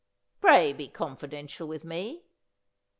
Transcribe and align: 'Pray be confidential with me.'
'Pray 0.41 0.73
be 0.73 0.87
confidential 0.87 1.67
with 1.67 1.83
me.' 1.85 2.23